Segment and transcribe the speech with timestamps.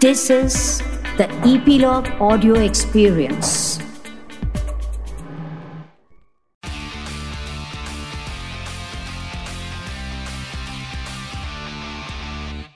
[0.00, 0.82] This is
[1.16, 3.78] the Epilogue Audio Experience.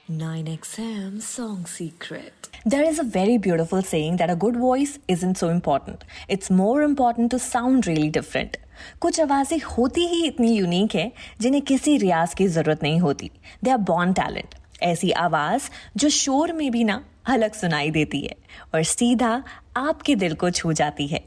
[0.09, 2.49] Nine XM Song Secret.
[2.65, 6.05] There is a very beautiful saying that a good voice isn't so important.
[6.29, 8.57] It's more important to sound really different.
[9.01, 11.11] कुछ आवाजें होती ही इतनी unique है
[11.41, 13.31] जिन्हें किसी रियाज की जरूरत नहीं होती
[13.65, 18.36] दे आर बॉर्न टैलेंट ऐसी आवाज जो शोर में भी ना अलग सुनाई देती है
[18.76, 19.44] और सीधा
[19.78, 21.24] आपके दिल को छू जाती है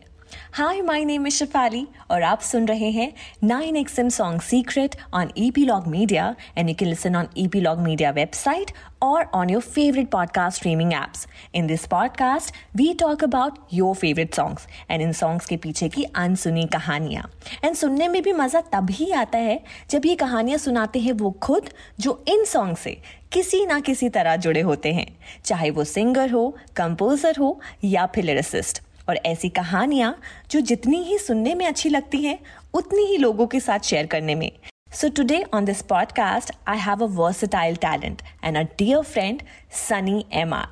[0.53, 3.13] hi my name is Shefali और आप सुन रहे हैं
[3.45, 8.73] nine 9XM song secret on Epilogue Media and you can listen on Epilogue Media website
[9.01, 11.27] or on your favorite podcast streaming apps.
[11.53, 16.05] In this podcast, we talk about your favorite songs and इन songs के पीछे की
[16.17, 17.31] अनसुनी कहानियाँ
[17.65, 19.59] and सुनने में भी मज़ा तभी आता है
[19.91, 22.97] जब ये कहानियाँ सुनाते हैं वो खुद जो इन सॉन्ग से
[23.37, 28.25] किसी ना किसी तरह जुड़े होते हैं चाहे वो सिंगर हो कंपोजर हो या फिर
[28.25, 32.39] लिरिसिस्ट और ऐसी कहानियाँ जो जितनी ही सुनने में अच्छी लगती हैं
[32.75, 34.53] उतनी ही लोगों के साथ शेयर करने में।
[34.95, 39.45] So today on this podcast, I have a versatile talent and a dear friend,
[39.89, 40.67] Sunny MR.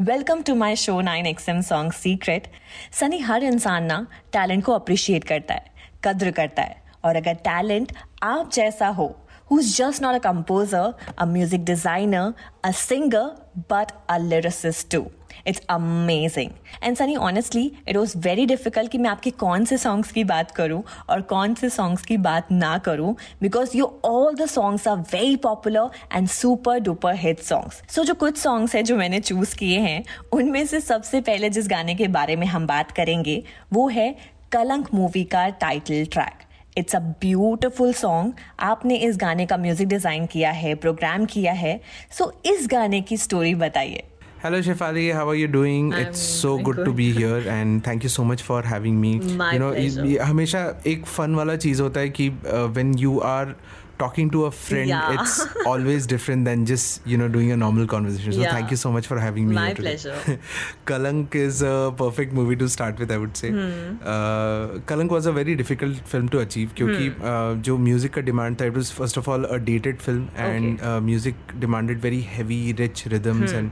[0.00, 2.48] Welcome to my show nine X M song secret
[2.92, 5.64] Sunny हर इंसान ना टैलेंट को अप्रिशिएट करता है
[6.04, 7.92] कद्र करता है। और अगर टैलेंट
[8.22, 9.16] आप जैसा हो
[9.50, 12.34] who's just not a composer, a music designer,
[12.64, 13.34] a singer,
[13.68, 15.06] but a lyricist too.
[15.46, 16.50] It's amazing
[16.82, 20.50] and Sunny honestly it was very difficult कि मैं आपके कौन से सॉन्ग्स की बात
[20.50, 24.96] करूँ और कौन से सॉन्ग्स की बात ना करूँ because you all the songs are
[25.12, 29.56] very popular and super duper hit songs so जो कुछ सॉन्ग्स हैं जो मैंने चूज़
[29.56, 33.42] किए हैं उनमें से सबसे पहले जिस गाने के बारे में हम बात करेंगे
[33.72, 34.14] वो है
[34.52, 40.26] कलंक मूवी का title track it's a beautiful song आपने इस गाने का म्यूज़िक डिज़ाइन
[40.26, 41.80] किया है प्रोग्राम किया है
[42.18, 44.04] सो so, इस गाने की स्टोरी बताइए
[44.42, 45.88] Hello Shefali, how are you doing?
[45.92, 46.86] I'm it's so good, good.
[46.86, 49.10] to be here and thank you so much for having me.
[49.40, 50.06] My you know, pleasure.
[50.06, 53.54] ये- हमेशा एक फन वाला चीज़ होता है कि uh, when you are
[53.99, 55.11] talking to a friend, Yeah.
[55.17, 55.35] it's
[55.71, 58.33] always different than just you know doing a normal conversation.
[58.37, 58.55] So Yeah.
[58.55, 59.55] thank you so much for having me.
[59.59, 59.93] My here today.
[59.93, 60.39] pleasure.
[60.91, 63.51] Kalank is a perfect movie to start with, I would say.
[63.51, 63.95] Hmm.
[64.15, 67.29] Uh, Kalank was a very difficult film to achieve क्योंकि Hmm.
[67.31, 70.69] uh, जो music का demand था it was first of all a dated film and
[70.73, 70.91] Okay.
[70.91, 73.57] uh, music demanded very heavy, rich rhythms Hmm.
[73.57, 73.71] and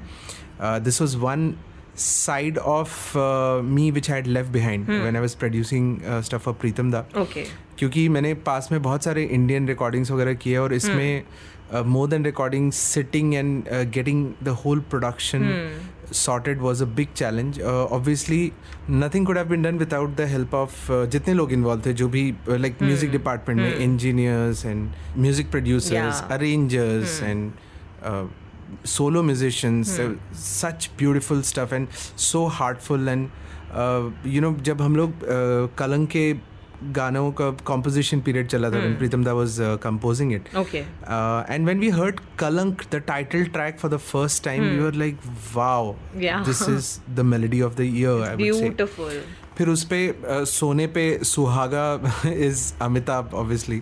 [0.60, 1.46] uh, this was one
[2.04, 5.04] side of uh, me which I had left behind Hmm.
[5.08, 7.04] when I was producing uh, stuff for Pritam Da.
[7.26, 7.46] Okay
[7.79, 12.25] क्योंकि मैंने पास में बहुत सारे Indian recordings वगैरह किए और हम्म। इसमें more than
[12.25, 13.63] recording sitting and
[13.93, 15.51] getting the whole production
[16.15, 18.41] sorted was a big challenge obviously
[18.91, 22.25] nothing could have been done without the help of जितने लोग इन्वॉल्व थे जो भी
[22.49, 27.51] लाइक म्यूज़िक डिपार्टमेंट में engineers and music producers arrangers and
[28.87, 29.97] solo musicians
[30.37, 31.89] such beautiful stuff and
[32.21, 33.29] so heartful and
[34.27, 36.33] you know जब हम लोग uh, कलंक के
[36.83, 38.97] गानों का कॉम्पोजिशन पीरियड चला था hmm.
[38.99, 43.97] Pritam da was composing it and when we heard Kalank the title track for the
[44.05, 45.19] first time you are like
[45.55, 49.27] wow this is the melody of the year
[49.59, 49.99] फिर उस पे
[50.47, 51.87] सोने पे सुहागा
[52.27, 53.81] is Amitabh obviously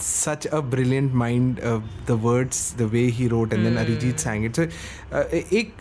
[0.00, 1.60] such a brilliant mind
[2.08, 4.58] the words the way he wrote and then Arijit sang it
[5.44, 5.72] एक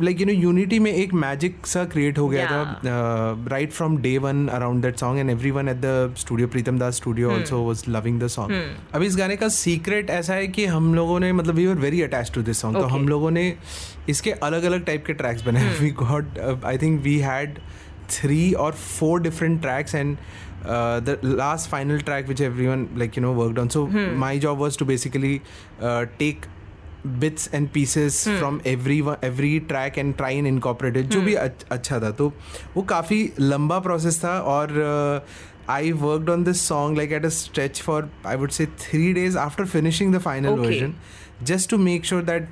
[0.00, 4.16] like you know unity में एक magic सा क्रिएट हो गया था right from day
[4.18, 8.20] one around that song and everyone at the studio Pritam Das studio also was loving
[8.20, 11.66] the song अब इस गाने का सीक्रेट ऐसा है कि हम लोगों ने मतलब we
[11.66, 13.54] are very attach to this song तो हम लोगों ने
[14.08, 15.78] इसके अलग अलग टाइप के ट्रैक्स बनाए.
[15.80, 17.58] We got I think we had
[18.10, 20.16] three और four different tracks and
[20.66, 23.86] the last final track which everyone like you know worked on so
[24.16, 25.40] my job was to basically
[25.82, 26.46] take
[27.06, 31.50] bits and pieces from every every track and try in incorporated जो भी hmm.
[31.70, 32.32] अच्छा था। तो
[32.76, 35.26] वो काफ़ी लंबा process था और
[35.68, 39.38] I worked on this song like at a stretch for I would say three days
[39.38, 40.94] after finishing the final version
[41.42, 42.48] just to make sure that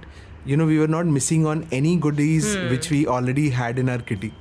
[0.47, 3.99] you know we are not missing on any goodies which we already had in our
[3.99, 4.33] kitty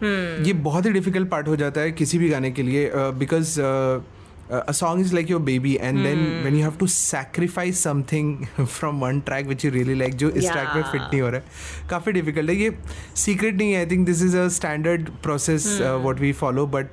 [0.47, 4.22] ये बहुत ही difficult part हो जाता है किसी भी गाने के लिए because uh,
[4.51, 6.03] because a song is like your baby and mm.
[6.03, 10.29] then when you have to sacrifice something from one track which you really like जो
[10.29, 12.71] इस track में fit नहीं हो रहा है काफ़ी डिफ़िकल्ट है ये
[13.15, 16.87] सीक्रेट नहीं है I think this is a standard process what we follow but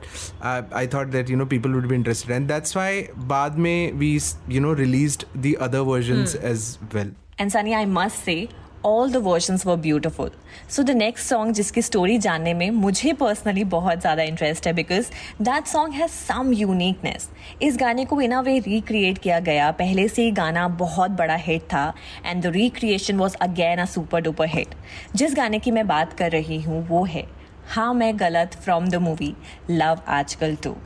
[0.45, 4.19] I thought that you know people would be interested and that's why बाद में we
[4.51, 7.13] you know released the other versions as well
[7.43, 8.49] And Sunny, I must say,
[8.85, 10.31] all the versions were beautiful
[10.71, 15.11] so the next song जिसकी story जानने में मुझे personally बहुत ज़्यादा interest है because
[15.43, 17.29] that song has some uniqueness
[17.63, 21.35] इस गाने को इन अ वे रिक्रिएट किया गया। पहले से ही गाना बहुत बड़ा
[21.39, 21.93] हिट था
[22.27, 24.75] and the recreation was again a super duper hit
[25.17, 27.27] जिस गाने की मैं बात कर रही हूँ वो है
[27.69, 29.35] हाँ मैं गलत from the movie
[29.71, 30.77] Love Aajkal two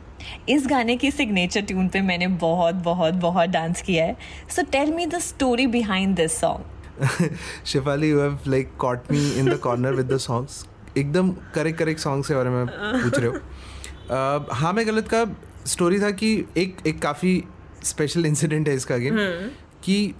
[0.49, 4.15] इस गाने की सिग्नेचर ट्यून पे मैंने बहुत बहुत बहुत डांस किया है।
[4.55, 6.73] So tell me the story behind this song
[7.65, 10.65] Shefali, you have like caught me in the corner with the songs.
[10.97, 15.25] एकदम करेक्ट करेक्ट सॉन्ग्स के बारे में पूछ रहे हो। uh, हाँ मैं गलत का
[15.67, 17.43] स्टोरी था कि एक एक काफ़ी
[17.83, 19.17] स्पेशल इंसिडेंट है इसका गेम
[19.83, 20.13] कि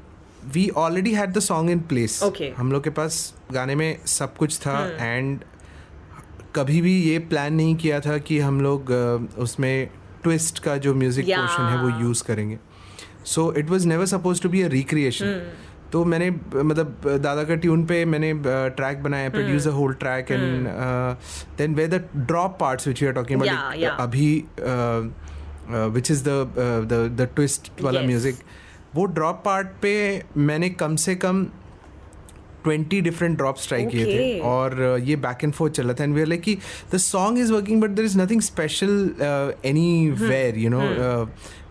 [0.54, 2.22] we already had the song in place
[2.57, 5.44] हम लोग के पास गाने में सब कुछ था एंड
[6.56, 8.92] कभी भी ये प्लान नहीं किया था कि हम लोग
[9.38, 9.89] उसमें
[10.24, 11.38] ट्विस्ट का जो म्यूज़िक Yeah.
[11.38, 12.57] पोर्शन है वो यूज़ करेंगे।
[13.25, 15.42] So it was never suppose to be a recreation
[15.95, 18.31] तो मैंने मतलब दादा का ट्यून पे मैंने
[18.77, 20.68] ट्रैक बनाया produce a whole track and
[21.57, 24.27] then way the drop parts which we are talking about अभी
[25.69, 28.39] which is the the twist वाला म्यूज़िक
[28.95, 29.94] वो ड्रॉप पार्ट पे
[30.50, 31.45] मैंने कम से कम
[32.63, 36.21] ट्वेंटी डिफरेंट ड्रॉप्स ट्राई किए थे और ये बैक एंड फोर्थ चल था एंड वी
[36.21, 36.57] आर लाइक कि
[36.94, 38.94] the song is working but there is nothing special
[40.21, 40.81] anywhere you know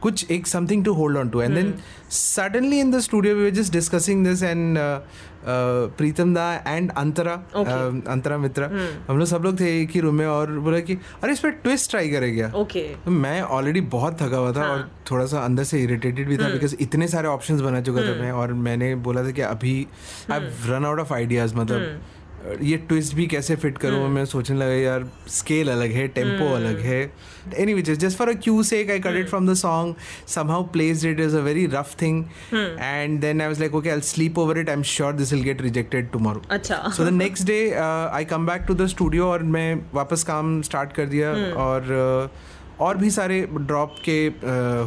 [0.05, 1.75] कुछ एक something to hold on to and then
[2.11, 4.79] suddenly in the studio we just discussing this and
[5.97, 7.33] Pritam da and Antara
[8.13, 8.67] अंतरा मित्रा
[9.09, 11.51] हम लोग सब लोग थे एक ही room में और बोला कि अरे इस पर
[11.65, 15.65] ट्विस्ट ट्राई करे क्या ओके मैं ऑलरेडी बहुत थका हुआ था और थोड़ा सा अंदर
[15.65, 19.25] से इरिटेटेड भी था बिकॉज़ इतने सारे ऑप्शंस बना चुका था मैं और मैंने बोला
[19.25, 19.77] था कि अभी
[20.33, 22.01] I run out of ideas मतलब
[22.63, 26.81] ये ट्विस्ट भी कैसे फिट करूँ मैं सोचने लगा यार स्केल अलग है टेंपो अलग
[26.81, 27.01] है.
[27.59, 29.95] Any which is just for a cue sake I cut it from the song
[30.29, 32.25] somehow place it is a very rough thing
[32.55, 35.43] and then I was like okay I sleep over it I am sure this will
[35.43, 39.43] get rejected tomorrow अच्छा। So the next day I come back to the studio और
[39.57, 41.33] मैं वापस काम start कर दिया
[41.65, 44.17] और uh, और भी सारे ड्रॉप के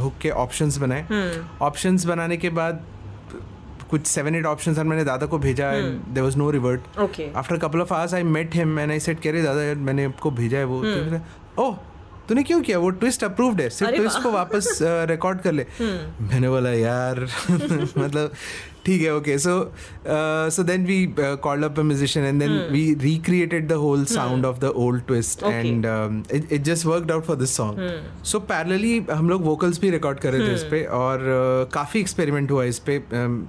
[0.02, 2.86] हुक के ऑप्शंस बनाए। ऑप्शंस बनाने के बाद
[3.90, 7.82] कुछ सेवन एट ऑप्शंस मैंने दादा को भेजा there was no revert okay after couple
[7.82, 10.58] of hours I met him and I said कह रहे दादा यार मैंने आपको भेजा
[10.58, 11.22] है वो मैंने
[11.60, 11.78] ओह
[12.30, 12.78] तूने क्यों किया?
[12.80, 15.66] वो ट्विस्ट अप्रूव्ड है। सिर्फ़ ट्विस्ट को वापस रिकॉर्ड कर ले.
[15.82, 17.20] मैंने बोला यार
[17.98, 18.32] मतलब
[18.86, 19.54] ठीक है okay so
[20.52, 24.60] so then we called up a musician and then we recreated the whole sound of
[24.60, 25.86] the old twist and
[26.32, 30.34] it just worked out for this song so parallelly हम लोग वोकल्स भी record कर
[30.34, 31.20] रहे थे इस पे और
[31.74, 33.42] काफ़ी एक्सपेरिमेंट हुआ इस पे um,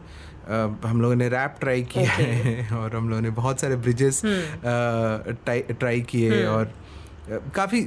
[0.48, 6.00] हम लोगों ने रैप ट्राई किया है और हम लोगों ने बहुत सारे ब्रिजेस ट्राई
[6.02, 6.78] किए और uh,
[7.54, 7.80] काफ़ी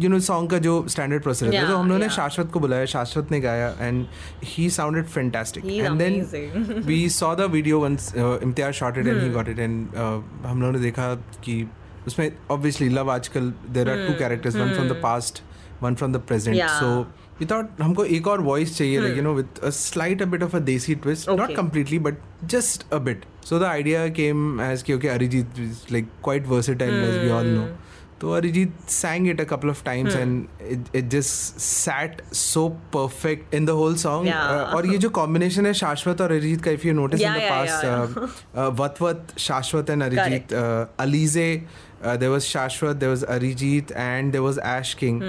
[0.00, 2.86] यू नो सॉन्ग का जो स्टैंडर्ड प्रोसेस है तो हम लोगों ने शाश्वत को बुलाया
[2.86, 4.06] शाश्वत ने गाया and
[4.46, 9.30] he sounded fantastic and then we saw the video once Imtiaz shot it and he
[9.30, 11.14] got it and हम लोगों ने देखा
[11.44, 11.64] कि
[12.06, 15.42] उसमें obviously Love Aajkal there are two characters one from the past
[15.82, 17.06] one from the present so
[17.42, 20.42] we thought हमको एक और voice चाहिए like you know with a slight a bit
[20.42, 22.18] of a desi twist not completely but
[22.54, 27.22] just a bit so the idea came as कि okay Arijit like quite versatile as
[27.24, 27.66] we all know
[28.21, 32.61] तो Arijit sang it a couple of times and it, it just sat so
[32.91, 34.53] perfect in the whole song Yeah.
[34.53, 37.39] Uh, और ये जो combination है शाश्वत और अरिजीत का if you notice Yeah, in
[37.39, 41.61] the yeah, past yeah, uh, uh, Vatvat Shashwat and Arijit uh, Alize
[42.01, 45.21] uh, there was Shashwat there was Arijit and there was Ash King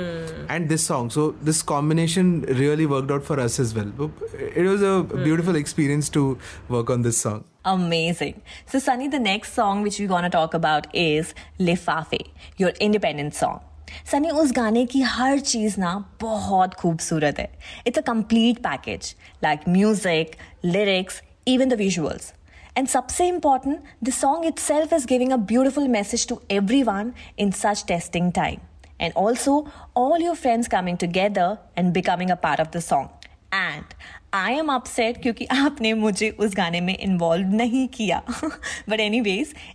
[0.48, 2.32] and this song so this combination
[2.64, 3.92] really worked out for us as well
[4.40, 6.26] it was a beautiful experience to
[6.70, 8.42] work on this song Amazing.
[8.66, 12.20] So, Sunny, the next song which we're gonna talk about is Lifafe,
[12.58, 13.64] your independent song.
[14.10, 17.48] Sunny उस गाने की हर चीज ना बहुत खूबसूरत है
[17.86, 22.32] it's a complete package like music lyrics even the visuals
[22.78, 26.40] and सबसे important the song itself is giving a beautiful message to
[26.82, 28.60] everyone in such testing time
[29.00, 29.56] and also
[29.96, 33.94] all your friends coming together and becoming a part of the song and
[34.33, 38.21] I am upset क्योंकि आपने मुझे उस गाने में involve नहीं किया।
[38.89, 39.19] But any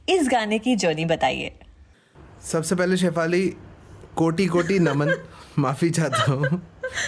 [0.08, 1.52] इस गाने की जर्नी बताइए।
[2.52, 3.56] सबसे पहले शेफाली
[4.16, 5.14] कोटि कोटि नमन
[5.58, 6.62] माफ़ी चाहता हूँ।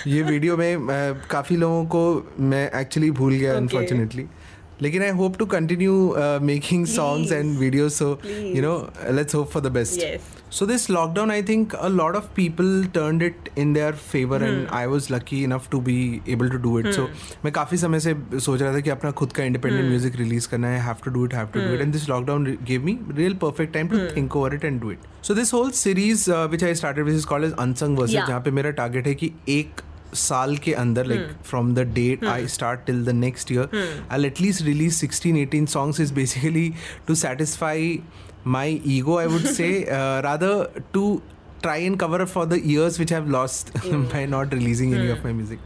[0.07, 0.89] ये वीडियो में
[1.31, 4.40] काफ़ी लोगों को मैं एक्चुअली भूल गया Okay.
[4.83, 5.95] लेकिन I hope to continue
[6.43, 8.77] making songs and video so you know
[9.11, 10.07] let's hope for the best
[10.51, 14.67] so this lockdown I think a lot of people turn it in their favour and
[14.71, 17.09] I was lucky enough to be able to do it so
[17.45, 20.69] मैं काफ़ी समय से सोच रहा था कि अपना खुद का इंडिपेंडेंट म्यूज़िक रिलीज़ करना
[20.69, 23.35] है have to do it have to do it and this lockdown gave me real
[23.43, 26.75] perfect time to think over it and do it so this whole series which I
[26.75, 29.81] start which is call is unsung verse जहाँ पे मेरा target है कि एक
[30.15, 33.69] साल के अंदर like from the date I start till the next year
[34.11, 36.73] I at least release sixteen eighteen songs is basically
[37.09, 37.99] to satisfy
[38.47, 41.21] my ego I would say rather to
[41.63, 43.73] try and cover up for the years which I've lost
[44.13, 45.59] by not releasing any of my music.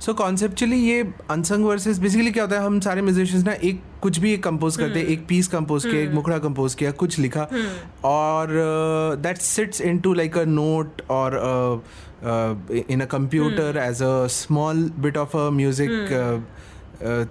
[0.00, 2.64] So conceptually ये unsung verses basically क्या होता है?
[2.66, 6.02] हम सारे musicians ना एक कुछ भी एक कंपोज करते हैं एक पीस कंपोज किया
[6.02, 7.46] एक मुखड़ा कंपोज किया कुछ लिखा
[8.04, 8.48] और
[9.22, 11.38] that sits in to like a note और
[12.24, 16.46] in a computer as a small bit of a music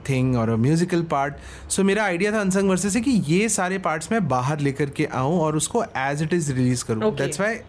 [0.09, 4.11] thing और म्यूजिकल पार्ट सो मेरा आइडिया था अनसंग वर्सेस से कि ये सारे पार्ट्स
[4.11, 7.59] मैं बाहर लेकर के आऊँ और उसको एज इट इज़ रिलीज़ करूँ। That's why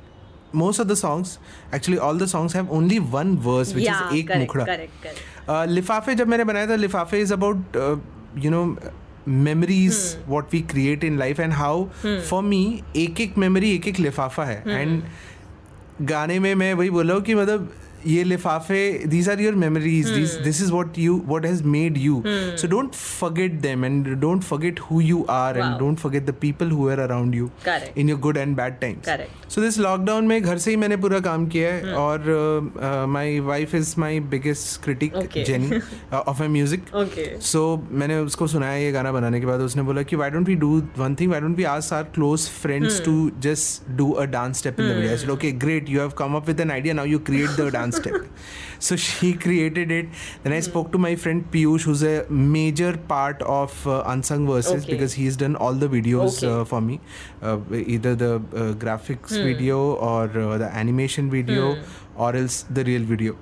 [0.59, 1.31] most of the songs
[1.77, 4.95] actually all the songs have only one verse which Yeah, is एक correct, मुखड़ा। correct,
[5.03, 5.49] correct.
[5.49, 7.77] Uh, लिफाफे जब मैंने बनाया था लिफाफे is about
[8.45, 8.63] you know
[9.45, 9.97] memories
[10.33, 11.75] what we create in life and how
[12.31, 12.61] for me
[12.97, 15.03] एक एक memory एक एक लिफाफा है and
[16.03, 17.73] गाने में मैं वही बोल रहा हूँ कि मतलब
[18.07, 20.09] ये लिफाफे these are your memories
[20.45, 24.81] this is what you what has made you so don't forget them and don't forget
[24.81, 27.51] who you are and don't forget the people who are around you
[27.99, 31.21] in your good and bad times so this lockdown में घर से ही मैंने पूरा
[31.21, 31.95] काम किया है hmm.
[31.97, 35.81] और my wife is my biggest critic Jenny
[36.13, 36.85] of I music
[37.43, 40.55] so मैंने उसको सुनाया ये गाना बनाने के बाद। उसने बोला कि why don't we
[40.55, 44.59] do one thing why don't we us are close friends to just do a dance
[44.59, 47.71] step in okay great you have come up with an idea now you create the
[47.73, 48.25] dance step
[48.87, 52.17] so she created it then i spoke to my friend piyush who's a
[52.55, 54.91] major part of uh, unsung verses Okay.
[54.91, 56.51] because he's done all the videos Okay.
[56.51, 56.99] uh, for me
[57.43, 57.57] uh,
[57.97, 59.79] either the uh, graphics video
[60.11, 62.21] or uh, the animation video hmm.
[62.27, 63.39] or else the real video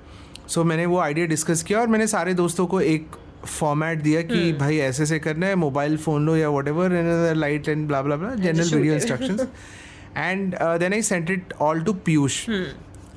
[0.53, 4.51] so मैंने वो idea discuss किया और मैंने सारे दोस्तों को एक format दिया कि
[4.59, 6.91] भाई ऐसे ऐसे करना है मोबाइल फ़ोन लो या whatever
[7.35, 8.93] light and blah blah blah general video.
[8.93, 9.47] Instructions
[10.17, 12.43] and then I sent it all to Piyush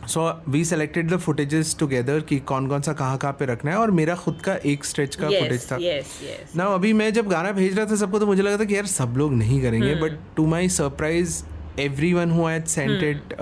[0.08, 3.76] so we selected the footages together कि कौन कौन सा कहाँ कहाँ पे रखना है
[3.76, 6.56] और मेरा खुद का एक स्ट्रेच का Yes, फुटेज था। yes, yes.
[6.56, 8.86] ना अभी मैं जब गाना भेज रहा था सबको तो मुझे लगा था कि यार
[8.86, 11.42] सब लोग नहीं करेंगे but to my surprise
[11.80, 13.34] every one who had sent it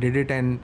[0.00, 0.58] did it and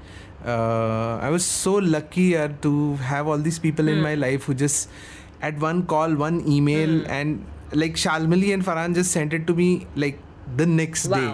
[0.47, 5.45] I was so lucky यार to have all this people in my life who just
[5.45, 7.39] at one call one email and
[7.75, 10.19] like Shalmali and Farhan just sent it to me like
[10.57, 11.27] the next day.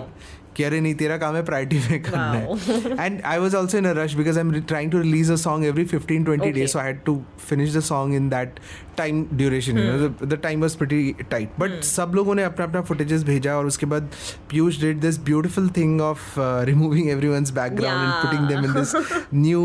[0.56, 3.06] कि अरे नहीं तेरा काम है priority में करना है.
[3.06, 5.64] And I was also in a rush because I am trying to release a song
[5.66, 8.60] every fifteen twenty days so I had to finish the song in that
[8.96, 9.76] time duration
[10.22, 13.86] the time was pretty tight but सब लोगों ने अपना अपना footages भेजा और उसके
[13.86, 14.08] बाद
[14.50, 16.34] Piyush did this beautiful thing of
[16.66, 18.94] removing every one background and putting them in this
[19.34, 19.62] new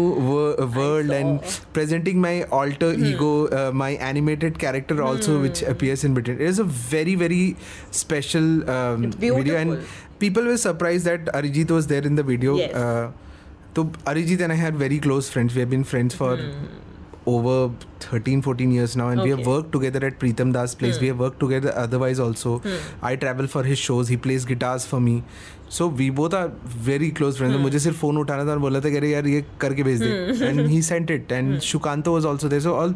[0.78, 1.40] world and
[1.74, 3.34] presenting my alter ego
[3.74, 7.56] my animated character also which appears in between it is a very very
[7.94, 9.78] special video and
[10.16, 12.56] um, people were surprised that Arijit was there in the video.
[12.56, 12.74] Yes.
[12.74, 13.12] Uh,
[13.76, 15.54] so Arijit and I had very close friends.
[15.54, 16.40] We have been friends for
[17.26, 19.32] over 13 14 years now and okay.
[19.32, 22.62] we have worked together at Preetham Das place we have worked together otherwise also
[23.02, 25.24] I travel for his shows he plays guitars for me
[25.68, 28.90] so we both are very close friends मुझे सिर्फ़ phone उठाना था और बोला था
[28.90, 32.48] कि अरे यार ये करके भेज दे and he sent it and Shukanto was also
[32.48, 32.94] there so all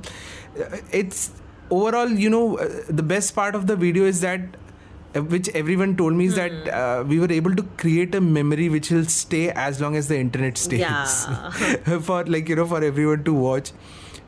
[0.91, 1.31] it's
[1.71, 4.68] overall you know uh, the best part of the video is that uh,
[5.15, 6.41] Uh, which everyone told me is hmm.
[6.41, 10.07] that uh, we were able to create a memory which will stay as long as
[10.07, 11.05] the internet stays yeah.
[12.01, 13.71] for like you know for everyone to watch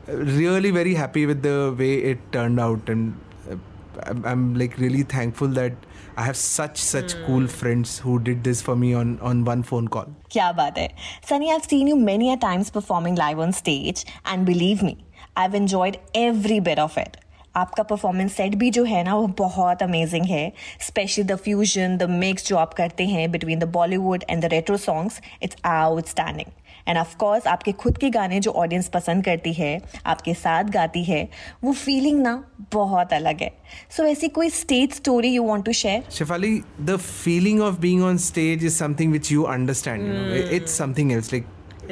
[0.08, 3.16] really very happy with the way it turned out and
[3.48, 3.56] uh,
[4.02, 5.72] I'm, I'm, like really thankful that
[6.16, 7.26] I have such such hmm.
[7.26, 10.12] cool friends who did this for me on on one phone call.
[10.30, 10.88] Kya baat hai.
[11.24, 14.98] Sunny, I've seen you many a times performing live on stage and believe me,
[15.36, 17.21] I've enjoyed every bit of it.
[17.56, 22.02] आपका performance set भी जो है ना वो बहुत amazing है। Specially the fusion the
[22.10, 26.50] mix जो आप करते हैं between the Bollywood and the retro songs it's outstanding
[26.88, 31.28] and of course आपके खुद के गाने जो ऑडियंस पसंद करती है आपके साथ गाती है
[31.64, 32.32] वो फीलिंग ना
[32.72, 33.52] बहुत अलग है।
[33.90, 38.02] सो so, ऐसी कोई stage story you want to share Shefali, the feeling of being
[38.02, 40.06] on stage is something which you understand.
[40.06, 41.14] You know, it's something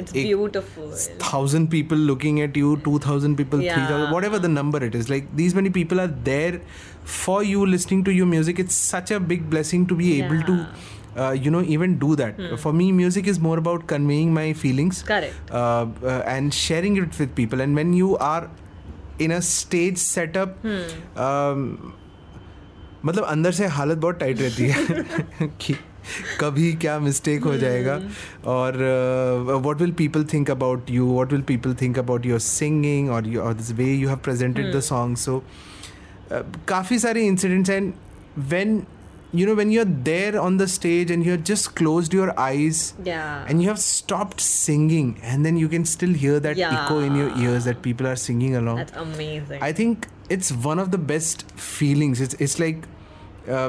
[0.00, 0.90] it's एक beautiful
[1.22, 3.76] thousand people looking at you, two thousand people, Yeah.
[3.76, 5.08] three thousand, whatever the number it is.
[5.14, 6.60] Like these many people are there
[7.20, 8.60] for you listening to your music.
[8.66, 10.58] It's such a big blessing to be able to.
[11.24, 12.40] Uh, you know, even do that.
[12.62, 15.52] For me, music is more about conveying my feelings Correct.
[15.60, 17.62] uh, uh, and sharing it with people.
[17.66, 18.50] And when you are
[19.26, 20.58] in a stage setup,
[21.28, 21.62] um,
[23.04, 25.76] मतलब अंदर से हालत बहुत tight रहती है कि
[26.40, 27.94] कभी क्या मिस्टेक हो जाएगा
[28.50, 28.76] और
[29.62, 33.54] what will people think about you what will people think about your singing और और
[33.54, 35.42] this way you have presented the song so
[36.68, 37.92] काफ़ी सारे incidents and
[38.38, 38.82] when
[39.38, 42.78] you know when you're there on the stage and you're just closed your eyes
[43.08, 43.48] Yeah.
[43.52, 46.76] and you have stopped singing and then you can still hear that Yeah.
[46.76, 49.64] echo in your ears that people are singing along That's amazing.
[49.68, 52.22] I think it's one of the best feelings.
[52.28, 52.86] It's it's like
[53.58, 53.68] uh,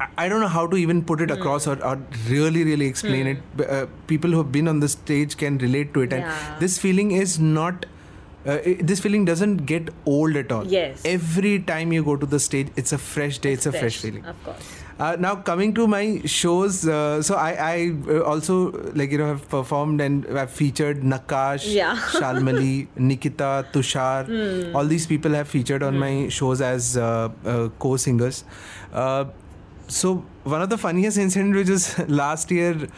[0.00, 1.38] I- don't know how to even put it Hmm.
[1.40, 1.98] across or, or
[2.28, 3.66] really really explain it.
[3.68, 6.54] Uh, people who have been on the stage can relate to it, and Yeah.
[6.60, 7.86] this feeling is not.
[8.46, 10.66] Uh, it, this feeling doesn't get old at all.
[10.66, 11.02] Yes.
[11.10, 13.52] Every time you go to the stage, it's a fresh day.
[13.54, 14.24] It's, a fresh feeling.
[14.32, 14.72] Of course.
[15.04, 18.56] Uh, now coming to my shows, uh, so I, I uh, also
[19.00, 21.96] like you know have performed and have featured Nakash, Yeah.
[22.18, 24.74] Shalmali, Nikita, Tushar.
[24.74, 28.44] All these people have featured on my shows as uh, uh, co-singers.
[29.86, 32.88] Uh, so one of the funniest incident which is last year.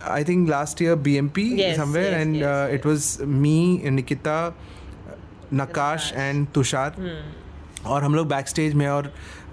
[0.00, 4.54] I think last year BMP Yes, somewhere, yes, and yes, uh, it was me, Nikita,
[5.52, 6.92] Nakash, and Tushar.
[7.86, 9.06] और हम लोग back stage में और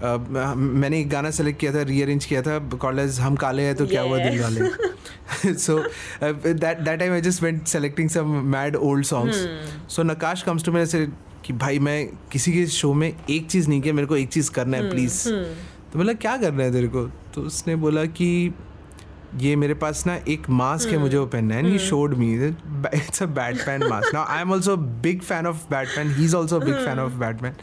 [0.04, 0.08] अ,
[0.56, 4.02] मैंने एक गाना select किया था रीअरेंज किया था कॉलेज हम काले हैं तो क्या
[4.02, 5.54] हुआ दिल वाले?
[5.60, 5.78] So
[6.24, 9.48] that that time I just went selecting some mad old songs
[9.96, 11.06] so Nakash comes to मेरे से
[11.46, 14.52] कि भाई मैं किसी के शो में एक चीज़ नहीं किया मेरे को एक चीज़
[14.52, 15.22] करना है प्लीज़
[15.96, 17.06] तो बोला क्या करना है तेरे को?
[17.34, 18.54] तो उसने बोला कि
[19.36, 21.70] ये मेरे पास ना एक मास्क है मुझे वो पहनना है.
[21.70, 22.34] He showed me
[22.96, 24.76] it's a Batman mask now I am also
[25.06, 27.56] big fan of Batman he is also big fan of Batman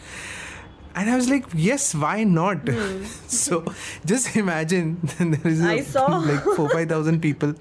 [1.00, 2.66] And I was like, yes, why not?
[3.34, 3.58] so
[4.06, 5.76] just imagine there is a,
[6.30, 7.54] like four, five thousand people,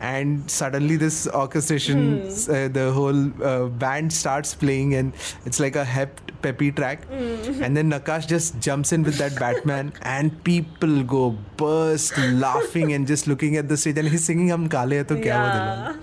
[0.00, 2.48] and suddenly this orchestration, mm.
[2.48, 5.12] uh, the whole uh, band starts playing, and
[5.44, 7.08] it's like a hept peppy track.
[7.08, 7.60] Mm.
[7.64, 13.06] And then Nakash just jumps in with that Batman, and people go burst laughing and
[13.06, 15.96] just looking at the stage, and he's singing "Hum Kale Hai To Kya yeah.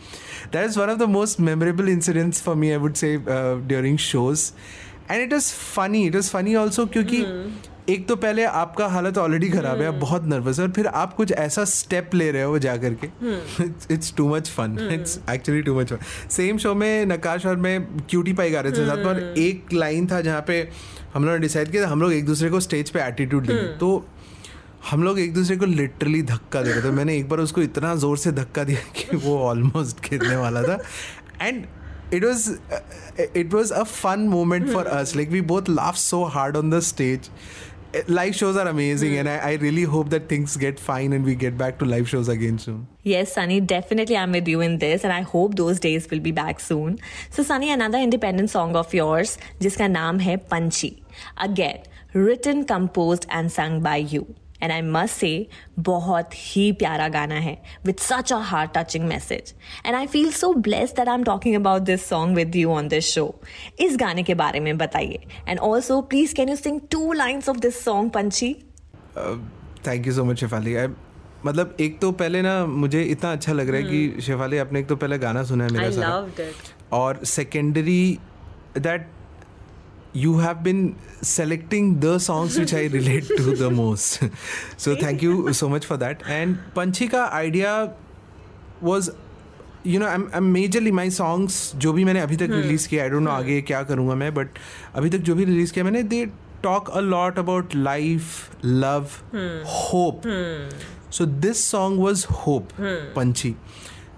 [0.51, 3.98] That is one of the most memorable incidents for me, I would say, uh, during
[3.98, 4.51] shows.
[5.07, 6.07] And it was funny.
[6.07, 7.62] It was funny also because.
[7.89, 11.13] एक तो पहले आपका हालत already खराब है आप बहुत nervous है और फिर आप
[11.13, 13.07] कुछ ऐसा स्टेप ले रहे हो जा करके।
[13.93, 17.81] It's too much fun it's actually too much fun same show में नकाश और मैं
[18.09, 20.61] क्यूटी पाई गा रहे थे साथ में और एक लाइन था जहाँ पे
[21.13, 23.67] हम लोगों ने डिसाइड किया था, हम लोग एक दूसरे को स्टेज पे एटीट्यूड देंगे।
[23.77, 24.05] तो
[24.89, 27.95] हम लोग एक दूसरे को लिटरली धक्का दे रहे थे। मैंने एक बार उसको इतना
[27.95, 30.79] ज़ोर से धक्का दिया कि वो ऑलमोस्ट गिरने वाला था।
[31.41, 31.65] And
[32.15, 32.45] it was
[32.75, 32.77] uh,
[33.41, 35.11] it was a fun moment for us.
[35.17, 37.29] Like we both laughed so hard on the stage.
[37.29, 37.70] Uh,
[38.07, 39.19] live shows are amazing, mm.
[39.19, 42.07] and I, I, really hope that things get fine and we get back to live
[42.10, 42.88] shows again soon.
[43.03, 46.32] Yes, Sunny, definitely I'm with you in this, and I hope those days will be
[46.32, 46.99] back soon.
[47.30, 51.01] So, Sunny, another independent song of yours, jiska naam hai Panchi.
[51.38, 54.36] Again, written, composed, and sung by you.
[54.63, 55.47] And I must say
[55.80, 59.54] बहुत ही प्यारा गाना है with such a heart touching message
[59.86, 62.88] and I feel so bless that I am talking about this song with you on
[62.88, 63.41] this show
[63.80, 67.58] इस गाने के बारे में बताइए। And also please can you sing two lines of
[67.58, 68.54] this song Panchhi
[69.88, 70.88] thank you so much Shefali I
[71.45, 73.91] मतलब एक तो पहले ना मुझे इतना अच्छा लग रहा है hmm.
[73.91, 76.24] कि शिफाली आपने एक तो पहले गाना सुना है मेरा
[76.91, 78.19] और secondary
[78.78, 79.12] that
[80.13, 84.24] you have been selecting the songs which I relate to the most.
[84.78, 86.24] so thank you so much for that.
[86.28, 87.93] And Panchika idea
[88.82, 89.12] was
[89.84, 93.10] you know I'm, I'm majorly my songs जो भी मैंने अभी तक release किया I
[93.10, 94.60] don't know आगे क्या करूँगा मैं बट
[94.95, 96.26] अभी तक जो भी रिलीज़ किया मैंने they
[96.63, 99.08] talk a lot about life love
[99.67, 100.21] hope
[101.12, 102.69] so this song was hope
[103.15, 103.56] Panchhi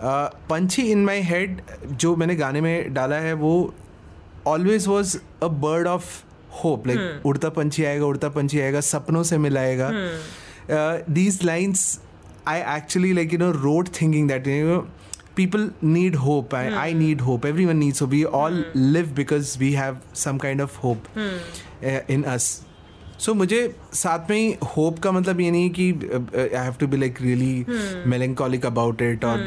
[0.03, 3.53] Panchhi in my head जो मैंने गाने में डाला है वो
[4.47, 6.05] always was a bird of
[6.63, 9.91] hope like उड़ता पंछी आएगा उड़ता पंछी आएगा सपनों से मिलाएगा।
[11.09, 11.99] These lines
[12.47, 14.85] I actually like you know wrote thinking that you know
[15.37, 16.51] people need hope.
[16.53, 17.45] I, I need hope.
[17.49, 18.11] Everyone needs hope.
[18.15, 18.57] We all
[18.95, 22.45] live because we have some kind of hope uh, in us.
[23.19, 23.61] So मुझे
[23.93, 25.89] साथ में ही hope का मतलब ये नहीं कि
[26.35, 27.65] I have to be like really
[28.09, 29.39] melancholic about it और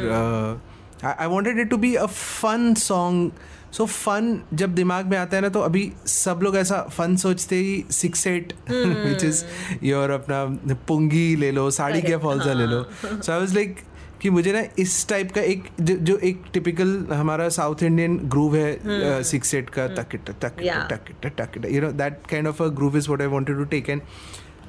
[1.05, 3.31] I wanted it to be a fun song
[3.73, 7.57] so fun जब दिमाग में आता है ना तो अभी सब लोग ऐसा फन सोचते
[7.57, 9.45] ही six eight which is
[9.83, 10.45] your अपना
[10.89, 12.83] पुंगी ले लो साड़ी क्या फॉल्सा ले लो.
[13.03, 13.77] सो आई वॉज़ लाइक
[14.21, 18.57] कि मुझे ना इस टाइप का एक जो, जो एक टिपिकल हमारा साउथ इंडियन ग्रूव
[18.57, 20.81] है सिक्स एट का तक तक Yeah.
[20.93, 23.91] टक टक you know that kind of a groove is what I wanted to take
[23.91, 24.01] and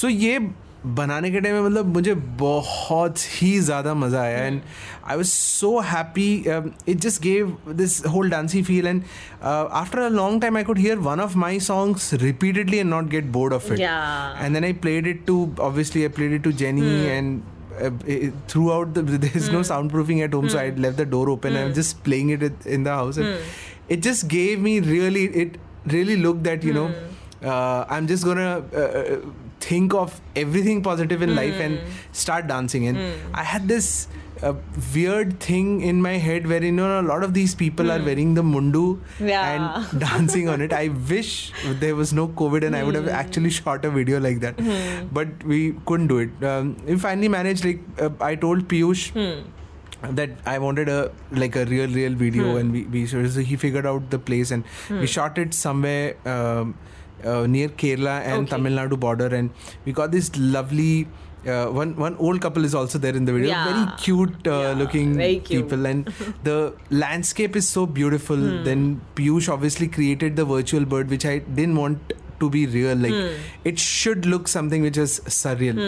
[0.00, 0.38] so ये
[0.96, 4.60] बनाने के टाइम में मतलब मुझे बहुत ही ज़्यादा मज़ा आया and
[5.10, 6.26] I was so happy
[6.88, 9.02] it just gave this whole dancy feel and
[9.42, 13.24] after a long time I could hear one of my songs repeatedly and not get
[13.38, 14.44] bored of it Yeah.
[14.44, 17.40] And then I played it to obviously I played it to Jenny and
[17.84, 17.88] uh,
[18.50, 21.96] throughout the there's no soundproofing at home so i left the door open i'm just
[22.08, 25.56] playing it in- in the house and it just gave me really it
[25.94, 26.84] really looked that you know
[27.54, 28.46] uh, i'm just gonna
[28.82, 29.16] uh, uh,
[29.65, 31.79] think of everything positive in life and
[32.23, 32.99] start dancing and
[33.33, 34.07] i had this
[34.41, 34.53] uh,
[34.95, 38.33] weird thing in my head where you know a lot of these people are wearing
[38.35, 38.83] the mundu
[39.19, 39.49] Yeah.
[39.53, 40.71] and dancing on it.
[40.71, 44.39] I wish there was no COVID and I would have actually shot a video like
[44.45, 44.55] that,
[45.11, 46.41] but we couldn't do it.
[46.51, 47.65] Um, we finally managed.
[47.65, 49.03] Like uh, I told Piyush.
[50.01, 51.11] That I wanted a
[51.43, 54.63] like a real real video and we, we so he figured out the place and
[54.89, 56.75] we shot it somewhere um,
[57.25, 58.49] uh, near Kerala and Okay.
[58.57, 59.49] Tamil Nadu border and
[59.85, 61.07] we got this lovely
[61.47, 63.65] uh, one one old couple is also there in the video Yeah.
[63.69, 65.63] very cute uh, Yeah, looking very cute.
[65.69, 66.05] people and
[66.43, 68.63] the landscape is so beautiful Hmm.
[68.63, 73.13] then Piyush obviously created the virtual bird which I didn't want to be real like
[73.13, 73.69] Hmm.
[73.71, 75.79] it should look something which is surreal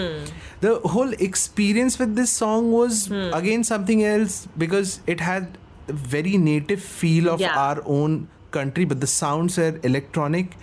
[0.67, 3.33] the whole experience with this song was Hmm.
[3.41, 7.57] again something else because it had a very native feel of Yeah.
[7.65, 8.17] our own
[8.57, 10.55] country but the sounds were electronic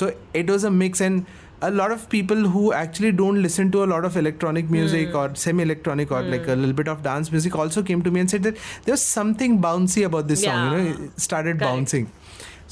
[0.00, 1.24] so it was a mix and
[1.66, 5.18] a lot of people who actually don't listen to a lot of electronic music Hmm.
[5.20, 8.32] or semi-electronic or like a little bit of dance music also came to me and
[8.34, 8.56] said that
[8.88, 11.70] there's something bouncy about this song you know it started Correct.
[11.76, 12.10] bouncing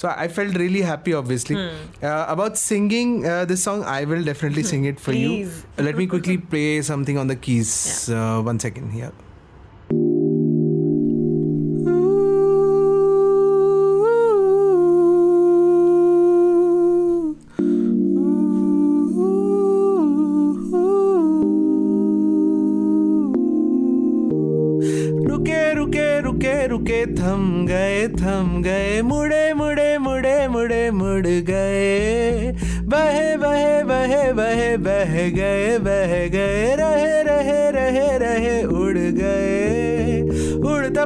[0.00, 1.56] so I felt really happy, obviously.
[1.56, 2.04] Hmm.
[2.11, 5.50] Uh, about singing uh, this song, I will definitely sing it for you.
[5.88, 8.09] Let me quickly play something on the keys.
[8.09, 9.12] Uh, one second here.
[25.40, 32.53] रुके रुके रुके रुके, थम गए थम गए, मुड़े मुड़े मुड़े मुड़े, मुड़ गए।
[32.85, 39.69] बहे बहे बहे बहे, बह गए बह गए, रहे रहे रहे रहे, उड़ गए।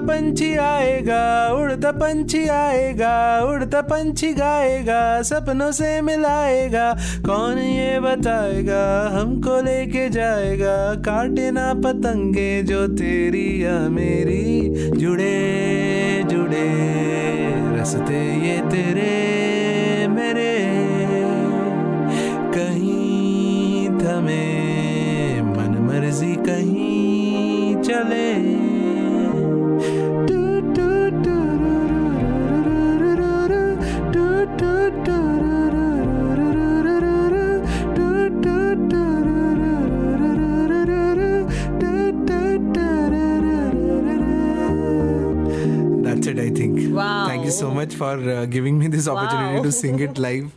[0.04, 9.60] पंछी आएगा, उड़ता पंछी आएगा, उड़ता पंछी गाएगा, सपनों से मिलाएगा। कौन ये बताएगा, हमको
[9.62, 16.70] लेके जाएगा। काटे ना पतंगे जो तेरी या मेरी। जुड़े जुड़े,
[17.80, 19.53] रसते ये तेरे।
[46.13, 46.93] That's it, I think.
[46.95, 47.27] Wow.
[47.27, 49.63] Thank you so much for uh, giving me this opportunity Wow.
[49.63, 50.51] to sing it live.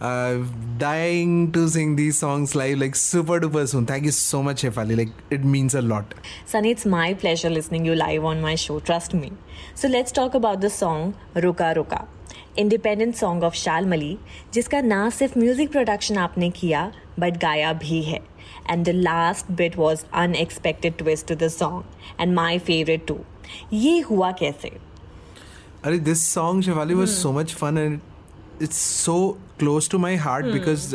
[0.00, 0.38] Uh,
[0.78, 3.86] dying to sing these songs live, like super duper soon.
[3.86, 4.96] Thank you so much, Shefali.
[4.96, 6.14] Like it means a lot.
[6.44, 9.32] Sunny, it's my pleasure listening you live on my show, trust me.
[9.74, 11.14] So let's talk about the song
[11.46, 12.04] Ruka Ruka.
[12.58, 13.54] Independent song of
[13.88, 14.16] Shalmali
[14.54, 16.82] जिसका ना सिर्फ music production आपने किया
[17.20, 18.20] but गाया भी है
[18.70, 23.18] and the last bit was unexpected twist to the song and my favourite too
[23.72, 24.70] ये हुआ कैसे
[25.85, 27.99] अरे this song Shivali was so much fun and
[28.61, 29.17] it's so
[29.59, 30.89] close to my heart because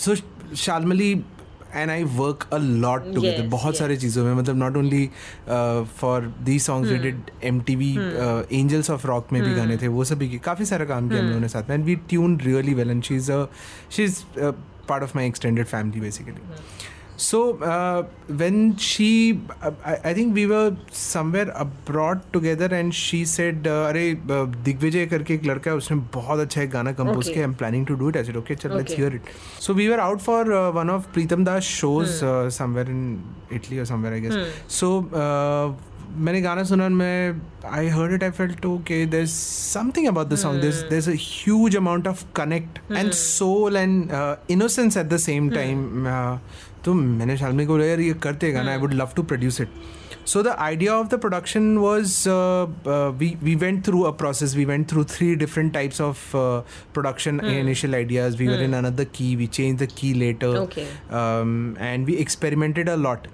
[0.00, 0.14] so
[0.56, 1.12] Shalmali
[1.74, 5.06] and I work a lot together बहुत सारी चीज़ों में मतलब not only
[6.00, 7.14] for the songs we
[7.48, 7.90] M T V
[8.52, 9.58] Angels of Rock में भी hmm.
[9.58, 11.26] गाने थे वो सभी के काफ़ी सारा काम किया hmm.
[11.26, 13.46] उन्होंने साथ में and we tune really well and she is a
[13.90, 14.22] she is
[14.88, 16.34] part of my extended family basically
[17.24, 18.02] So uh,
[18.42, 19.08] when she,
[19.62, 24.46] uh, I, I think we were somewhere abroad together, and she said, uh, "अरे uh,
[24.68, 27.28] Digvijay करके एक लड़का है उसने बहुत अच्छा एक गाना कंपोज.
[27.28, 29.02] किया I'm planning to do it." I said, "Okay, चल let's Okay.
[29.02, 29.30] hear it."
[29.66, 33.06] So we were out for uh, one of Pritam Das shows uh, somewhere in
[33.60, 34.38] Italy or somewhere I guess.
[34.80, 34.92] So.
[35.24, 35.88] Uh,
[36.24, 40.58] मैंने गाना सुना मैं I heard it I felt okay there's something about the song
[40.64, 45.50] there's there's a huge amount of connect and soul and uh, innocence at the same
[45.54, 46.36] time uh,
[46.84, 49.68] तो मैंने ख्याल में यार ये करते गाना I would love to produce it
[50.26, 52.14] so the idea of the production was
[53.18, 56.30] we we went through a process we went through three different types of
[56.94, 60.68] production initial ideas we were in another the key we change the key later
[61.80, 63.28] and we experimented a lot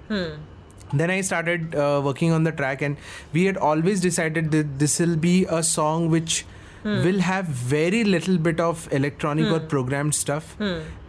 [0.91, 3.01] then i started uh, working on the track and
[3.33, 6.37] we had always decided that this will be a song which
[6.83, 10.55] will have very little bit of electronic or programmed stuff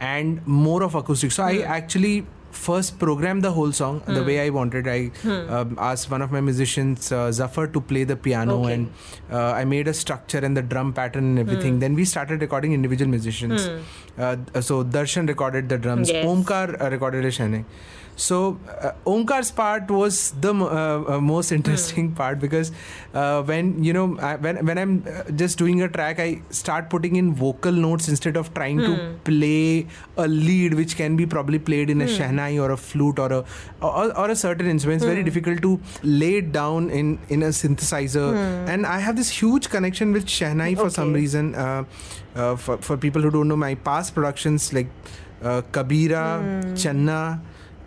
[0.00, 1.32] and more of acoustic.
[1.32, 4.88] So I actually first programmed the whole song the way I wanted.
[4.88, 8.72] I um, asked one of my musicians, uh, Zafar, to play the piano Okay.
[8.74, 8.92] and
[9.30, 11.78] uh, I made a structure and the drum pattern and everything.
[11.78, 13.68] Then we started recording individual musicians.
[14.18, 16.26] Uh, so Darshan recorded the drums, Yes.
[16.26, 17.64] Omkar uh, recorded a Shane.
[18.20, 22.70] So uh, Omkar's part was the uh, uh, most interesting part because
[23.14, 26.90] uh, when you know I, when when I'm uh, just doing a track, I start
[26.94, 29.86] putting in vocal notes instead of trying to play
[30.18, 33.44] a lead, which can be probably played in a shahnai or a flute or a
[33.80, 35.02] or, or a certain instrument.
[35.02, 38.26] It's very difficult to lay it down in in a synthesizer.
[38.74, 41.54] And I have this huge connection with shahnai for some reason.
[41.54, 41.84] Uh,
[42.34, 44.92] uh, for for people who don't know my past productions like
[45.42, 46.26] uh, Kabira,
[46.84, 47.22] Channa.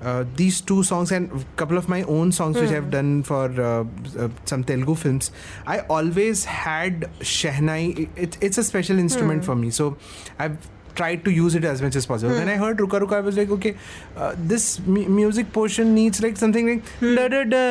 [0.04, 3.46] Uh, these two songs and a couple of my own songs which I've done for
[3.62, 3.86] uh,
[4.24, 5.32] uh, some Telugu films,
[5.66, 8.10] I always had Shehnai.
[8.18, 9.96] It, it's a special instrument for me, so
[10.40, 10.58] I've
[10.96, 12.34] tried to use it as much as possible.
[12.40, 13.76] When I heard Ruka Ruka, I was like, okay,
[14.18, 16.84] uh, this mu- music portion needs like something like
[17.20, 17.64] da da da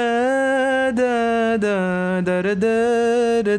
[0.91, 3.57] da da da da da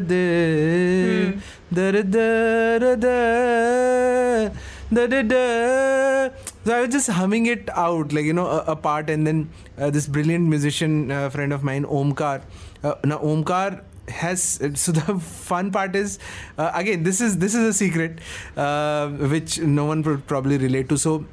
[1.70, 4.50] da da da da da
[4.92, 6.30] da da da.
[6.64, 9.50] So I was just humming it out, like you know, a, a part, and then
[9.78, 12.42] uh, this brilliant musician uh, friend of mine, Omkar.
[12.82, 16.18] Uh, now Omkar has so the fun part is
[16.58, 18.18] uh, again this is this is a secret
[18.56, 20.96] uh, which no one would probably relate to.
[20.96, 21.24] So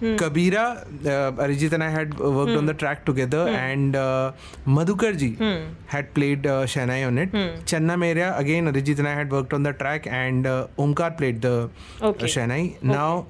[0.00, 4.32] Kabira, uh, Arijit and I had worked on the track together, and uh,
[4.66, 5.38] Madhukar ji
[5.86, 7.30] had played uh, Shanai on it.
[7.64, 11.40] Channa Meria, again, Arijit and I had worked on the track, and uh, Omkar played
[11.40, 11.70] the
[12.02, 12.24] Okay.
[12.26, 12.82] uh, Shanai.
[12.82, 13.26] Now,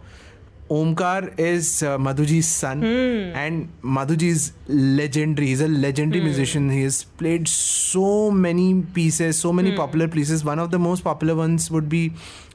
[0.69, 5.49] Omkar is uh, Madhuji's son, and Madhuji's legendary.
[5.49, 6.71] He's a legendary musician.
[6.71, 10.45] He has played so many pieces, so many popular pieces.
[10.45, 12.13] One of the most popular ones would be.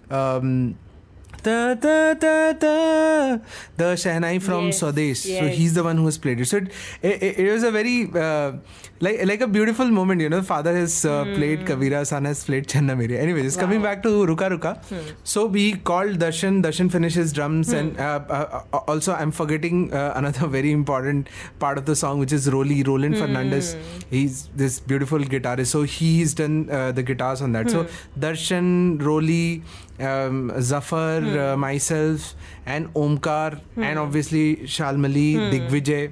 [0.09, 0.75] Um,
[1.43, 3.37] Da, da, da, da,
[3.75, 5.21] the Shehnai from Yes, Swadesh.
[5.39, 6.45] So he's the one who has played it.
[6.45, 6.69] So it,
[7.01, 8.51] it, it was a very uh,
[9.01, 10.21] like like a beautiful moment.
[10.21, 13.17] You know, father has uh, played Kavira, son has played Channa Meri.
[13.17, 14.71] Anyway, just coming back to Ruka Ruka.
[15.23, 16.61] So we called Darshan.
[16.63, 21.77] Darshan finishes drums, and uh, uh, uh, also I'm forgetting uh, another very important part
[21.77, 23.75] of the song, which is Roli Roland Fernandez.
[24.09, 25.67] He's this beautiful guitarist.
[25.67, 27.69] So he's done uh, the guitars on that.
[27.69, 27.85] So
[28.19, 29.63] Darshan, Roli,
[29.99, 32.35] um, Zafar, uh, myself,
[32.65, 36.11] and Omkar, and obviously Shalmali, Digvijay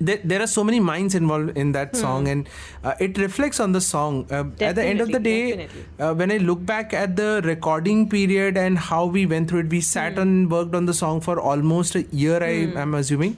[0.00, 2.48] there, there are so many minds involved in that song and
[2.82, 4.26] uh, it reflects on the song.
[4.30, 8.08] Uh, at the end of the day uh, when i look back at the recording
[8.08, 11.38] period and how we went through it we sat and worked on the song for
[11.38, 13.36] almost a year i am assuming.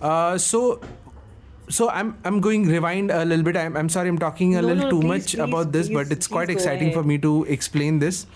[0.00, 0.80] Uh, so
[1.68, 3.56] so I'm I'm going rewind a little bit.
[3.56, 5.88] I'm, I'm sorry I'm talking a No, little no, too please, much please, about this,
[5.88, 8.26] but it's quite exciting for me to explain this.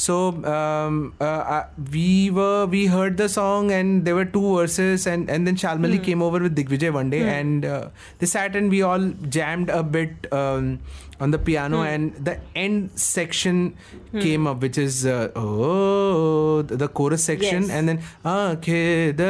[0.00, 0.16] So
[0.50, 5.46] um, uh, we were we heard the song and there were two verses and and
[5.46, 6.04] then Shalmali mm.
[6.04, 7.32] came over with Digvijay one day mm.
[7.38, 10.78] and uh, they sat and we all jammed a bit um,
[11.20, 11.94] on the piano mm.
[11.94, 13.76] and the end section
[14.12, 14.20] hmm.
[14.20, 17.70] came up which is uh, oh the chorus section yes.
[17.70, 19.26] and then okay hmm.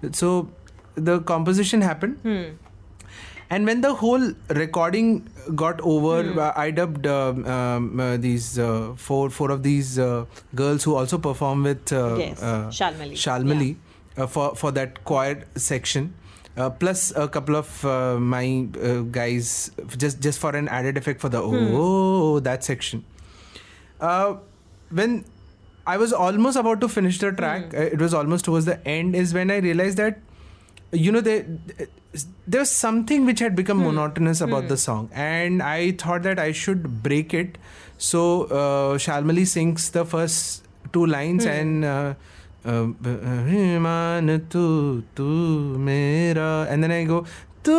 [0.00, 0.12] hmm.
[0.12, 0.48] so
[0.94, 2.56] the composition happened
[3.50, 4.24] and when the whole
[4.58, 5.08] recording
[5.54, 10.24] got over uh, i dubbed um, um, uh, these uh, four four of these uh,
[10.54, 13.12] girls who also perform with uh, Yes, uh, Shalmali.
[13.24, 13.76] Shalmali,
[14.16, 16.14] uh, for for that choir section.
[16.64, 19.70] Uh, plus a couple of uh, my uh, guys
[20.04, 21.74] just just for an added effect for the Hmm.
[21.80, 23.02] oh that section.
[24.00, 24.36] Uh,
[24.90, 25.24] when
[25.86, 29.14] I was almost about to finish the track, uh, it was almost towards the end,
[29.14, 30.18] is when I realized that,
[30.92, 31.44] you know, there,
[32.47, 33.87] there was something which had become Hmm.
[33.91, 35.09] monotonous about the song.
[35.27, 37.57] And I thought that I should break it.
[37.97, 41.57] So uh, Shalmali sings the first two lines Hmm.
[41.59, 41.85] and.
[41.85, 42.13] Uh,
[42.71, 42.83] uh,
[43.83, 44.63] मान तू
[45.17, 45.23] तू
[45.85, 47.21] मेरा and then I go
[47.65, 47.77] तू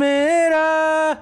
[0.00, 1.16] मेरा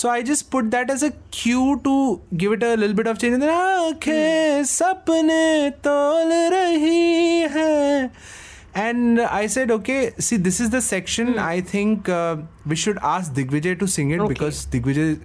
[0.00, 1.94] so I just put that as a cue to
[2.42, 8.10] give it a little bit of change and then आंखें सपने तोल रही है
[8.74, 13.32] and I said okay see this is the section I think uh, we should ask
[13.34, 14.32] Digvijay to sing it Okay.
[14.34, 15.22] because Digvijay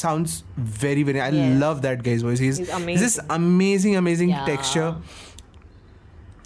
[0.00, 1.60] sounds very very I Yes.
[1.60, 4.44] love that guy's voice he's, He's he's this amazing amazing Yeah.
[4.52, 4.88] texture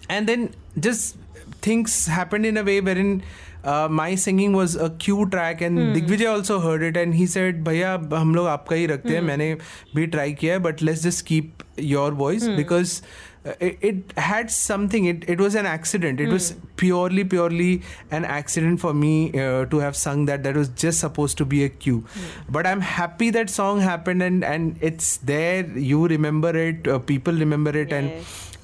[0.08, 1.16] and then just
[1.62, 3.22] things happened in a way wherein
[3.64, 7.64] uh, my singing was a cue track and Digvijay also heard it and he said
[7.64, 9.54] भैया हम लोग आपका ही रखते हैं मैंने
[9.94, 12.94] भी try किया है but let's just keep your voice because
[13.35, 15.05] uh, it, it had something.
[15.05, 16.19] It it was an accident.
[16.19, 17.81] It was purely purely
[18.11, 20.43] an accident for me uh, to have sung that.
[20.43, 22.03] That was just supposed to be a cue.
[22.49, 25.65] But I'm happy that song happened and and it's there.
[25.65, 26.87] You remember it.
[26.87, 28.11] Uh, people remember it and.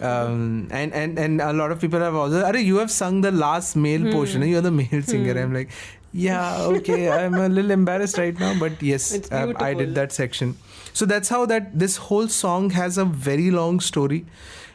[0.01, 2.43] Um, and and and a lot of people have also.
[2.43, 4.41] Are you have sung the last male portion?
[4.41, 5.39] You're the male singer.
[5.41, 5.69] I'm like,
[6.11, 7.09] yeah, okay.
[7.09, 10.57] I'm a little embarrassed right now, but yes, um, I did that section.
[10.93, 14.25] So that's how that this whole song has a very long story,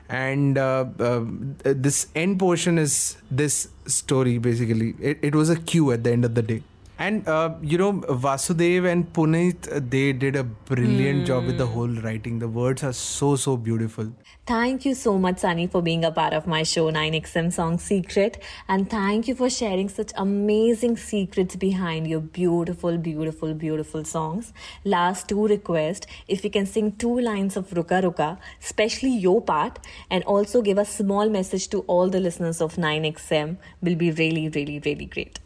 [0.08, 1.24] and uh, uh,
[1.62, 4.94] this end portion is this story basically.
[5.00, 6.62] It, it was a cue at the end of the day.
[6.98, 11.88] And uh, you know, Vasudev and Puneet, they did a brilliant job with the whole
[11.88, 12.40] writing.
[12.40, 14.12] The words are so so beautiful.
[14.46, 18.42] Thank you so much, Sunny, for being a part of my show 9XM Song Secret.
[18.66, 24.52] And thank you for sharing such amazing secrets behind your beautiful, beautiful, beautiful songs.
[24.84, 29.78] Last two requests if you can sing two lines of Ruka Ruka, especially your part,
[30.10, 34.48] and also give a small message to all the listeners of 9XM, will be really,
[34.48, 35.38] really, really great.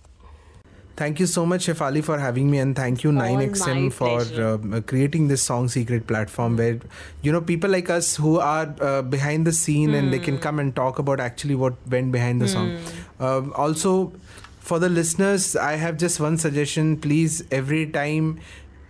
[0.94, 5.28] Thank you so much, Shefali, for having me, and thank you, 9XM, for uh, creating
[5.28, 6.81] this Song Secret platform where,
[7.22, 10.59] you know, people like us who are uh, behind the scene and they can come
[10.59, 12.78] and talk about actually what went behind the song.
[13.20, 14.12] Um, also,
[14.61, 16.96] for the listeners, I have just one suggestion.
[16.98, 18.38] Please, every time.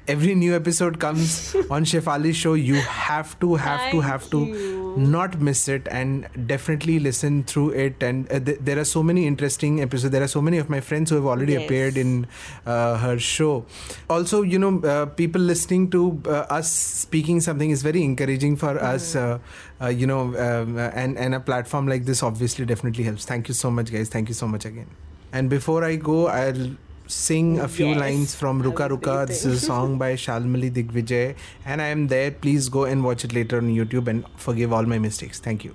[0.08, 2.54] Every new episode comes on Shefali's show.
[2.54, 4.94] You have to, have to, Thank have to you.
[4.96, 8.02] not miss it and definitely listen through it.
[8.02, 10.10] And uh, th- there are so many interesting episodes.
[10.10, 11.64] There are so many of my friends who have already Yes.
[11.66, 12.26] appeared in
[12.66, 13.64] uh, her show.
[14.10, 18.76] Also, you know, uh, people listening to uh, us speaking something is very encouraging for
[18.82, 19.14] us.
[19.14, 19.38] Uh,
[19.80, 23.24] uh, you know, um, and and a platform like this obviously definitely helps.
[23.24, 24.08] Thank you so much, guys.
[24.08, 24.88] Thank you so much again.
[25.32, 26.70] And before I go, I'll
[27.12, 28.01] sing a few Yes.
[28.03, 29.27] lines from Ruka Ruka.
[29.27, 32.31] This is a song by Shalmali Digvijay, and I am there.
[32.31, 35.38] Please go and watch it later on YouTube and forgive all my mistakes.
[35.48, 35.75] Thank you.